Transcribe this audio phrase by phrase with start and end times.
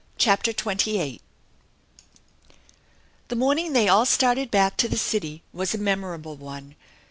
[0.17, 1.21] CHAPTER XXVIII
[3.27, 6.73] THE morning they all started back to the city was a memorable one.